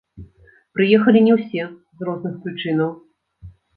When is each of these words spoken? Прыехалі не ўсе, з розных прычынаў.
Прыехалі 0.77 1.19
не 1.27 1.33
ўсе, 1.39 1.63
з 1.99 2.07
розных 2.07 2.33
прычынаў. 2.47 2.89